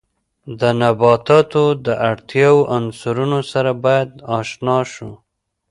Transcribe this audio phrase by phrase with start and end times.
[0.59, 5.11] د نباتاتو د اړتیاوو عنصرونو سره باید آشنا شو.